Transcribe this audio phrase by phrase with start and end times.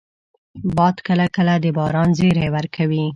[0.75, 2.47] باد کله کله د باران زېری
[2.89, 3.05] وي